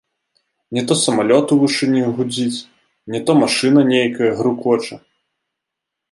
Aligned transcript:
Не 0.75 0.81
то 0.91 0.95
самалёт 1.01 1.51
у 1.55 1.57
вышыні 1.63 2.01
гудзіць, 2.19 2.65
не 3.15 3.19
то 3.27 3.31
машына 3.41 3.81
нейкая 3.93 4.31
грукоча. 4.41 4.95